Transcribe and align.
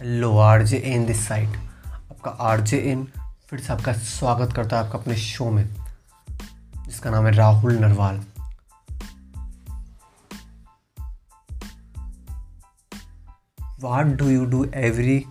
Hello 0.00 0.38
R 0.38 0.62
J 0.62 0.76
in 0.76 1.06
this 1.06 1.28
site 1.28 1.48
आपका 1.86 2.30
R 2.30 2.60
J 2.60 2.78
इन 2.78 3.08
फिर 3.46 3.60
से 3.60 3.72
आपका 3.72 3.92
स्वागत 3.92 4.52
करता 4.52 4.78
है 4.78 4.86
आपका 4.86 4.98
अपने 4.98 5.16
शो 5.16 5.50
में, 5.50 5.68
जिसका 6.86 7.10
नाम 7.10 7.26
है 7.26 7.32
Rahul 7.32 7.72
Narwal. 7.72 8.20
What 13.80 14.06
do 14.06 14.28
you 14.28 14.44
do 14.44 14.64
every 14.74 15.24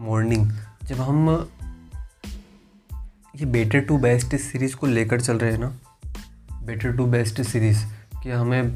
morning 0.00 0.52
जब 0.84 1.00
हम 1.00 1.50
ये 3.36 3.46
बेटर 3.46 3.80
टू 3.80 3.98
बेस्ट 3.98 4.36
सीरीज़ 4.36 4.76
को 4.76 4.86
लेकर 4.86 5.20
चल 5.20 5.38
रहे 5.38 5.52
हैं 5.52 5.58
ना 5.58 5.78
बेटर 6.62 6.96
टू 6.96 7.06
बेस्ट 7.06 7.42
सीरीज़ 7.42 7.86
कि 8.22 8.30
हमें 8.30 8.74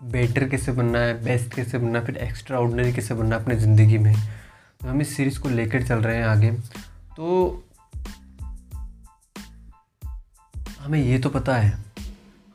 बेटर 0.00 0.48
कैसे 0.48 0.72
बनना 0.72 0.98
है 0.98 1.12
बेस्ट 1.24 1.54
कैसे 1.54 1.78
बनना 1.78 1.98
है 1.98 2.04
फिर 2.06 2.16
एक्स्ट्रा 2.16 2.58
ऑर्डनरी 2.58 2.92
कैसे 2.92 3.14
बनना 3.14 3.36
है 3.36 3.42
अपनी 3.42 3.54
ज़िंदगी 3.54 3.98
में। 3.98 4.14
तो 4.80 4.88
हम 4.88 5.00
इस 5.00 5.16
सीरीज़ 5.16 5.38
को 5.40 5.48
लेकर 5.48 5.82
चल 5.82 5.98
रहे 5.98 6.16
हैं 6.16 6.24
आगे। 6.24 6.50
तो 7.16 7.64
हमें 10.80 11.02
ये 11.02 11.18
तो 11.18 11.28
पता 11.28 11.56
है 11.56 11.72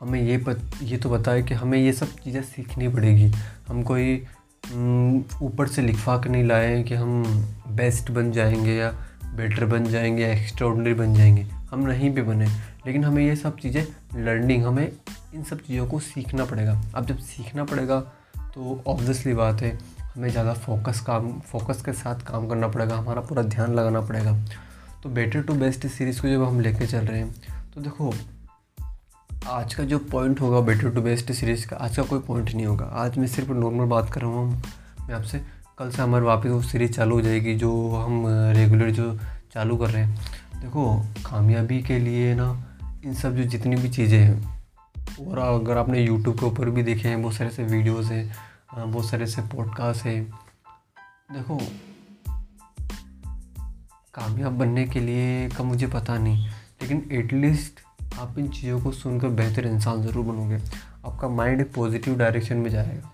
हमें 0.02 0.22
ये 0.22 0.38
पत, 0.38 0.62
ये 0.84 0.98
तो 0.98 1.10
पता 1.10 1.32
है 1.32 1.44
कि 1.44 1.54
हमें 1.54 1.78
ये 1.78 1.94
सब 1.94 2.16
चीज़ें 2.16 2.42
सीखनी 2.44 2.88
पड़ेगी। 2.88 3.32
हम 3.68 3.82
कोई 3.84 4.16
ऊपर 5.42 5.68
से 5.68 5.82
लिखवा 5.82 6.18
कर 6.18 6.30
नहीं 6.30 6.44
लाए 6.44 6.82
कि 6.84 6.96
हम 6.96 7.24
बेस्ट 7.70 8.12
बन 8.12 8.32
जाएँगे 8.32 8.74
या 8.74 8.92
बेटर 9.36 9.66
बन 9.66 9.86
जाएँगे 9.86 10.24
या 10.24 10.32
एक्स्ट्रा 10.34 10.68
ऑर्डनरी 10.68 10.94
बन 10.94 11.14
जाएँगे। 11.16 11.42
हम 11.72 11.86
नहीं 11.88 12.10
भी 12.10 12.22
बने 12.22 12.48
लेकिन 12.86 13.04
हमें 13.06 13.24
ये 13.24 13.36
सब 13.36 13.58
चीज़ें 13.58 13.86
लर्निंग 14.16 14.66
हमें 14.66 14.92
इन 15.34 15.44
सब 15.44 15.60
चीज़ों 15.60 15.86
को 15.88 16.00
सीखना 16.02 16.46
पड़ेगा। 16.46 16.82
अब 16.96 17.06
जब 17.06 17.18
सीखना 17.20 17.64
पड़ेगा 17.64 18.00
तो 18.54 18.82
ऑब्वियसली 18.88 19.34
बात 19.34 19.62
है, 19.62 19.78
हमें 20.06 20.30
ज़्यादा 20.30 20.54
फोकस 20.56 21.00
काम 21.00 21.32
फोकस 21.42 21.82
के 21.82 21.94
साथ 21.94 22.26
काम 22.28 22.48
करना 22.48 22.68
पड़ेगा, 22.68 22.96
हमारा 22.96 23.22
पूरा 23.22 23.44
ध्यान 23.44 23.74
लगाना 23.74 24.02
पड़ेगा। 24.02 24.38
तो 25.04 25.10
बेटर 25.10 25.42
टू 25.42 25.54
बेस्ट 25.56 25.88
सीरीज़ 25.88 26.22
को 26.22 26.28
जब 26.28 26.44
हम 26.44 26.60
लेके 26.60 26.88
चल 26.88 27.00
रहे 27.00 27.20
हैं 27.20 27.72
तो 27.74 27.82
देखो, 27.82 28.14
आज 29.50 29.74
का 29.74 29.84
जो 29.84 30.00
पॉइंट 30.12 30.42
होगा 30.42 30.60
बेटर 30.62 30.90
टू 30.90 31.02
बेस्ट 31.02 31.32
सीरीज़ 31.32 31.68
का, 31.68 31.76
आज 31.76 31.96
का 31.98 32.04
कोई 32.04 32.20
पॉइंट 32.20 32.54
नहीं 32.54 32.66
होगा। 32.66 32.86
आज 32.96 33.18
मैं 33.18 33.28
सिर्फ़ 33.28 33.52
नॉर्मल 33.52 33.86
बात 33.86 34.14
कर 34.14 34.22
रहा 34.22 34.30
हूँ। 34.30 34.62
मैं 35.08 35.16
आपसे 35.16 35.42
कल 35.80 35.92
से 35.92 36.02
हमारे 36.02 36.26
वापस 36.26 36.48
वो 36.48 36.62
सीरीज़ 36.62 36.92
चालू 36.92 37.16
हो 37.16 37.22
जाएगी, 37.22 37.56
जो 37.56 37.90
हम 37.96 38.26
रेगुलर 38.58 38.90
जो 38.92 39.14
चालू 39.54 39.78
कर 39.78 39.90
रहे 39.90 40.04
हैं। 40.04 40.62
देखो, 40.62 40.96
कामयाबी 41.26 41.82
के 41.84 42.00
लिए 42.00 42.34
ना, 42.36 42.56
इन 43.06 43.14
सब 43.14 43.36
जो 43.36 43.44
जितनी 43.46 43.76
भी 43.76 43.90
चीज़ें 43.90 44.20
हैं 44.20 44.61
और 45.20 45.38
अगर 45.40 45.78
आपने 45.78 46.04
यूट्यूब 46.04 46.40
के 46.40 46.46
ऊपर 46.46 46.70
भी 46.70 46.84
देखे 46.84 47.08
हैं, 47.08 47.22
बहुत 47.22 47.36
सारे 47.36 47.50
से 47.50 47.64
वीडियोज़ 47.66 48.12
हैं 48.14 48.92
बहुत 48.92 49.10
सारे 49.10 49.26
से 49.28 49.42
पॉडकास्ट 49.48 50.06
है, 50.06 50.20
देखो, 51.34 51.58
कामयाब 54.14 54.58
बनने 54.58 54.86
के 54.88 55.00
लिए 55.00 55.48
का 55.50 55.64
मुझे 55.64 55.88
पता 55.88 56.18
नहीं, 56.18 56.48
लेकिन 56.82 57.08
एटलीस्ट 57.12 57.80
आप 58.20 58.38
इन 58.40 58.50
चीज़ों 58.50 58.82
को 58.82 58.92
सुनकर 58.92 59.30
बेहतर 59.30 59.66
इंसान 59.68 60.02
ज़रूर 60.04 60.26
बनोगे, 60.26 60.60
आपका 61.06 61.28
माइंड 61.30 61.62
एक 61.62 61.74
पॉजिटिव 61.74 62.18
डायरेक्शन 62.18 62.58
में 62.58 62.70
जाएगा। 62.70 63.12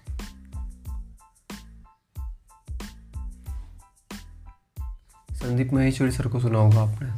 संदीप 5.32 5.74
महेश्वरी 5.74 6.12
सर 6.12 6.28
को 6.28 6.40
सुना 6.40 6.60
होगा 6.60 6.82
आपने, 6.84 7.12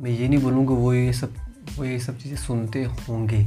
मैं 0.00 0.10
ये 0.10 0.28
नहीं 0.28 0.42
बोलूँगा 0.42 0.74
वो 0.74 0.92
ये 0.94 1.12
सब, 1.12 1.34
वो 1.76 1.84
ये 1.84 1.98
सब 2.00 2.18
चीज़ें 2.18 2.36
सुनते 2.36 2.84
होंगे 2.84 3.46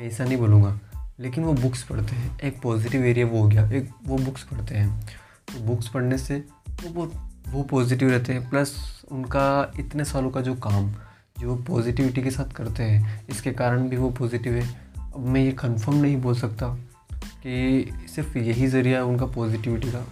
मैं 0.00 0.06
ऐसा 0.06 0.24
नहीं 0.24 0.36
बोलूँगा। 0.36 0.80
लेकिन 1.20 1.44
वो 1.44 1.52
बुक्स 1.52 1.82
पढ़ते 1.82 2.16
हैं। 2.16 2.40
एक 2.40 2.60
पॉजिटिव 2.62 3.04
एरिया 3.04 3.26
वो 3.26 3.42
हो 3.42 3.48
गया। 3.48 3.70
एक 3.70 3.90
वो 4.04 4.18
बुक्स 4.18 4.42
पढ़ते 4.42 4.74
हैं। 4.74 5.06
तो 5.48 5.60
बुक्स 5.60 5.88
पढ़ने 5.88 6.18
से 6.18 6.44
वो 6.68 6.90
बहुत, 6.90 7.12
वो 7.48 7.62
पॉजिटिव 7.62 8.10
रहते 8.10 8.32
हैं। 8.32 8.50
प्लस 8.50 9.02
उनका 9.12 9.72
इतने 9.78 10.04
सालों 10.04 10.30
का 10.30 10.40
जो 10.40 10.54
काम, 10.54 10.92
जो 11.38 11.56
पॉजिटिविटी 11.56 12.22
के 12.22 12.30
साथ 12.30 12.52
करते 12.52 12.82
हैं, 12.82 13.26
इसके 13.28 13.52
कारण 13.52 13.88
भी 13.88 13.96
वो 13.96 14.10
पॉजिटिव 14.10 14.54
है। 14.54 14.80
अब 14.98 15.20
मैं 15.20 15.40
ये 15.40 15.52
कंफर्म 15.52 15.96
नहीं 15.96 16.16
बोल 16.16 16.34
सकता 16.34 16.68
कि 17.14 17.88
सिर्फ़ 18.16 18.38
यही 18.38 18.66
ज़रिया 18.66 19.04
उनका 19.04 19.26
पॉजिटिविटी 19.26 19.92
का। 19.92 20.06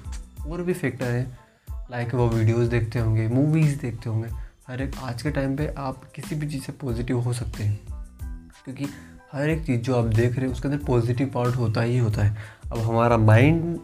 और 0.47 0.63
भी 0.63 0.73
फैक्टर 0.73 1.11
है। 1.11 1.39
लाइक 1.73 2.15
वो 2.15 2.29
वीडियोस 2.29 2.69
देखते 2.69 2.99
होंगे 2.99 3.29
मूवीज़ 3.29 3.81
देखते 3.81 4.11
होंगे। 4.11 4.29
हर 4.69 4.83
एक, 4.83 4.97
आज 5.03 5.23
के 5.23 5.31
टाइम 5.31 5.57
पे 5.57 5.75
आप 5.79 6.05
किसी 6.15 6.35
भी 6.35 6.51
चीज़ 6.51 6.63
से 6.63 6.73
पॉजिटिव 6.73 7.21
हो 7.21 7.33
सकते 7.33 7.65
हैं। 7.65 7.81
क्योंकि 8.65 8.87
हर 9.33 9.51
एक 9.51 9.67
चीज़ 9.67 9.81
जो 9.81 9.97
आप 9.97 10.05
देख 10.05 10.37
रहे 10.37 10.47
हैं, 10.47 10.53
उसके 10.53 10.69
अंदर 10.69 10.85
पॉजिटिव 10.85 11.31
पार्ट 11.35 11.57
होता 11.57 11.81
ही 11.81 11.99
होता 11.99 12.23
है। 12.23 12.37
अब 12.73 12.79
हमारा 12.79 13.17
माइंड 13.17 13.79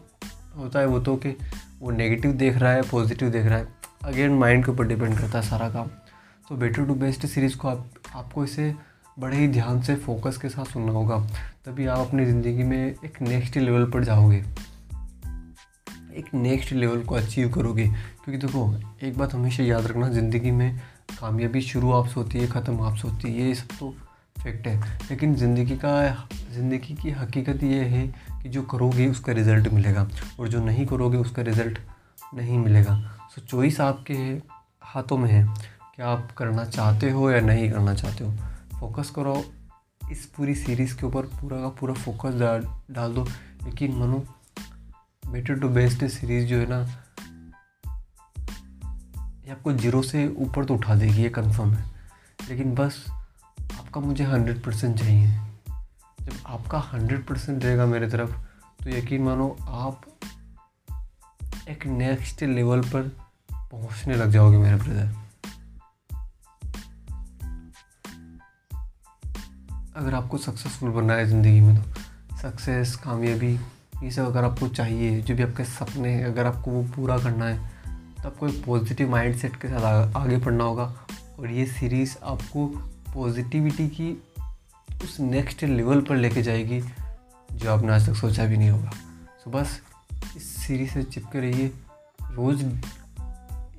होता 0.56 0.78
है 0.78 0.86
वो 0.86 1.00
तो 1.00 1.16
कि 1.16 1.36
वो 1.80 1.90
नेगेटिव 1.90 2.32
देख 2.32 2.56
रहा 2.56 2.72
है 2.72 2.82
पॉजिटिव 2.82 3.30
देख 3.30 3.46
रहा 3.46 3.58
है। 3.58 3.68
अगेन 4.04 4.30
माइंड 4.30 4.64
के 4.64 4.70
ऊपर 4.70 4.86
डिपेंड 4.86 5.18
करता 5.18 5.40
है 5.40 5.48
सारा 5.48 5.68
काम। 5.70 5.86
तो 6.48 6.56
बेटर 6.56 6.86
टू 6.86 6.94
बेस्ट 6.94 7.26
सीरीज़ 7.26 7.56
को 7.56 7.68
आप, 7.68 7.90
आपको 8.14 8.44
इसे 8.44 8.74
बड़े 9.18 9.36
ही 9.36 9.48
ध्यान 9.48 9.82
से 9.82 9.96
फोकस 9.96 10.36
के 10.36 10.48
साथ 10.48 10.64
सुनना 10.64 10.92
होगा। 10.92 11.18
तभी 11.64 11.86
आप 11.86 11.98
अपनी 11.98 12.26
ज़िंदगी 12.26 12.62
में 12.62 12.94
एक 13.04 13.22
नेक्स्ट 13.22 13.56
लेवल 13.56 13.90
पर 13.90 14.04
जाओगे। 14.04 14.44
एक 16.14 16.34
नेक्स्ट 16.34 16.72
लेवल 16.72 17.02
को 17.02 17.14
अचीव 17.14 17.50
करोगे। 17.50 17.86
क्योंकि 18.24 18.46
देखो, 18.46 18.74
एक 19.02 19.18
बात 19.18 19.34
हमेशा 19.34 19.62
याद 19.62 19.86
रखना, 19.86 20.08
ज़िंदगी 20.08 20.50
में 20.50 20.80
कामयाबी 21.20 21.60
शुरू 21.60 21.92
आपसे 21.92 22.14
होती 22.16 22.38
है, 22.38 22.46
ख़त्म 22.46 22.80
आपसे 22.80 23.08
होती 23.08 23.32
है, 23.32 23.48
ये 23.48 23.54
सब 23.54 23.66
तो 23.66 23.94
फैक्ट 24.36 24.66
है। 24.66 24.78
लेकिन 25.10 25.34
ज़िंदगी 25.34 25.76
का, 25.76 26.28
ज़िंदगी 26.52 26.94
की 26.94 27.10
हकीकत 27.10 27.62
ये 27.62 27.84
है 27.84 28.06
कि 28.42 28.48
जो 28.48 28.62
करोगे 28.62 29.06
उसका 29.08 29.32
रिज़ल्ट 29.32 29.68
मिलेगा 29.68 30.08
और 30.40 30.48
जो 30.48 30.64
नहीं 30.64 30.86
करोगे 30.86 31.18
उसका 31.18 31.42
रिज़ल्ट 31.42 31.78
नहीं 32.34 32.58
मिलेगा। 32.58 32.96
सो 33.34 33.40
चॉइस 33.40 33.80
आपके 33.80 34.14
हाथों 34.82 35.18
में 35.18 35.30
है 35.30 35.44
कि 35.96 36.02
आप 36.02 36.32
करना 36.32 36.64
चाहते 36.64 37.10
हो 37.10 37.30
या 37.30 37.40
नहीं 37.40 37.70
करना 37.70 37.94
चाहते 37.94 38.24
हो। 38.24 38.32
फोकस 38.80 39.10
करो। 39.10 39.44
इस 40.10 40.24
पूरी 40.26 40.54
सीरीज़ 40.54 40.96
के 40.96 41.06
ऊपर 41.06 41.26
पूरा 41.32 41.60
का 41.60 41.68
पूरा 41.70 41.94
फोकस 41.94 42.34
डाल 42.34 42.66
डाल 42.90 43.14
दो। 43.14 43.24
लेकिन 43.64 43.96
मनो 43.96 44.24
बेटर 45.24 45.54
टू 45.54 45.68
बेस्ट 45.68 46.04
सीरीज़ 46.04 46.46
जो 46.46 46.58
है 46.58 46.66
ना, 46.68 46.80
ये 49.44 49.50
आपको 49.50 49.72
ज़ीरो 49.72 50.02
से 50.02 50.26
ऊपर 50.28 50.64
तो 50.64 50.74
उठा 50.74 50.94
देगी, 50.94 51.22
ये 51.22 51.28
कंफर्म 51.28 51.74
है। 51.74 51.84
लेकिन 52.48 52.74
बस 52.74 53.04
आपका 53.94 54.06
मुझे 54.06 54.24
हंड्रेड 54.24 54.62
परसेंट 54.62 54.98
चाहिए। 54.98 55.26
जब 56.20 56.32
आपका 56.46 56.78
हंड्रेड 56.84 57.24
परसेंट 57.26 57.64
रहेगा 57.64 57.84
मेरे 57.86 58.06
तरफ़ 58.10 58.30
तो 58.82 58.90
यकीन 58.90 59.22
मानो 59.22 59.46
आप 59.62 60.00
एक 61.68 61.86
नेक्स्ट 61.88 62.42
लेवल 62.44 62.80
पर 62.84 63.02
पहुँचने 63.50 64.14
लग 64.16 64.30
जाओगे 64.30 64.56
मेरे 64.56 64.76
ब्रदर 64.76 65.12
अगर 69.96 70.14
आपको 70.14 70.38
सक्सेसफुल 70.38 70.90
बनना 70.90 71.14
है 71.14 71.26
ज़िंदगी 71.26 71.60
में 71.60 71.76
तो 71.76 72.36
सक्सेस 72.38 72.94
कामयाबी, 72.96 73.52
ये 74.02 74.10
सब 74.10 74.26
अगर 74.26 74.44
आपको 74.44 74.68
चाहिए, 74.70 75.20
जो 75.20 75.34
भी 75.34 75.42
आपके 75.42 75.64
सपने 75.66 76.08
हैं, 76.08 76.24
अगर 76.24 76.46
आपको 76.46 76.70
वो 76.70 76.82
पूरा 76.96 77.18
करना 77.18 77.44
है 77.44 77.70
तो 78.16 78.28
आपको 78.28 78.48
एक 78.48 78.64
पॉजिटिव 78.64 79.10
माइंडसेट 79.10 79.56
के 79.56 79.68
साथ 79.68 80.16
आगे 80.16 80.36
बढ़ना 80.38 80.64
होगा। 80.64 80.92
और 81.38 81.50
ये 81.50 81.66
सीरीज़ 81.68 82.16
आपको 82.24 82.66
पॉजिटिविटी 83.14 83.88
की 83.88 84.22
उस 85.04 85.20
नेक्स्ट 85.20 85.64
लेवल 85.64 86.00
पर 86.00 86.16
लेके 86.16 86.42
जाएगी 86.42 86.80
जो 87.52 87.72
आपने 87.72 87.92
आज 87.92 88.08
तक 88.08 88.14
सोचा 88.14 88.44
भी 88.44 88.56
नहीं 88.56 88.70
होगा। 88.70 88.90
सो 89.44 89.50
बस 89.50 89.80
इस 90.36 90.56
सीरीज़ 90.56 90.90
से 90.90 91.02
चिपके 91.02 91.40
रहिए। 91.40 91.72
रोज़ 92.30 92.64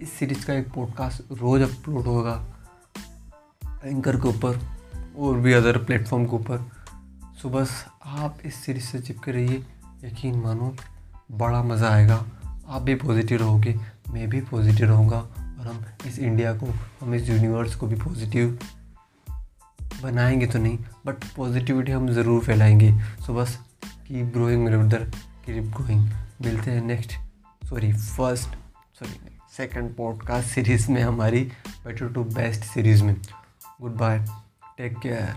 इस 0.01 0.13
सीरीज़ 0.13 0.46
का 0.46 0.53
एक 0.53 0.72
पॉडकास्ट 0.72 1.22
रोज़ 1.31 1.63
अपलोड 1.63 2.06
होगा 2.06 2.46
एंकर 3.85 4.18
के 4.18 4.28
ऊपर 4.28 4.59
और 5.18 5.40
भी 5.40 5.53
अदर 5.53 5.78
प्लेटफॉर्म 5.78 6.25
के 6.25 6.35
ऊपर। 6.35 6.70
सो 7.41 7.49
बस 7.49 7.85
आप 8.05 8.38
इस 8.46 8.55
सीरीज़ 8.55 8.84
से 8.84 8.99
चिपके 8.99 9.31
रहिए। 9.31 9.66
यकीन 10.03 10.40
मानो, 10.40 10.76
बड़ा 11.31 11.64
मज़ा 11.64 11.90
आएगा। 11.90 12.26
आप 12.67 12.81
भी 12.81 12.96
पॉजिटिव 12.96 13.40
रहोगे, 13.40 13.79
मैं 14.09 14.29
भी 14.29 14.41
पॉजिटिव 14.41 14.88
रहूँगा 14.88 15.17
और 15.59 15.67
हम 15.67 15.85
इस 16.05 16.20
इंडिया 16.20 16.53
को, 16.58 16.67
हम 17.02 17.14
इस 17.16 17.29
यूनिवर्स 17.29 17.76
को 17.76 17.88
भी 17.88 17.96
पॉजिटिव 17.96 18.59
बनाएँगे 20.05 20.47
तो 20.47 20.59
नहीं 20.59 20.78
बट 21.05 21.23
पॉजिटिविटी 21.35 21.91
हम 21.91 22.09
ज़रूर 22.13 22.43
फैलाएँगे। 22.43 22.91
सो 23.25 23.34
बस 23.34 23.57
कीप 24.07 24.34
ग्रोइंग 24.34 24.63
मेरे 24.63 24.78
उधर 24.78 25.03
कीप 25.46 25.73
ग्रोइंग 25.78 26.09
मिलते 26.41 26.72
हैं 26.72 26.81
next 26.85 27.13
sorry 27.69 27.91
first 27.93 28.55
sorry 28.99 29.19
second 29.57 29.96
podcast 29.96 30.49
series 30.49 30.91
में 30.91 31.02
हमारी 31.02 31.41
बेटर 31.85 32.07
टू 32.13 32.23
बेस्ट 32.35 32.63
सीरीज़ 32.63 33.03
में। 33.03 33.16
Good 33.81 33.96
bye 33.97 34.19
take 34.78 34.97
care 34.97 35.34